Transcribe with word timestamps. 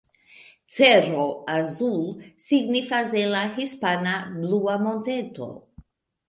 Cerro 0.75 1.25
Azul 1.55 2.01
signifas 2.45 3.13
en 3.21 3.29
la 3.35 3.43
hispana 3.59 4.15
"Blua 4.39 4.75
Monteto". 4.87 5.47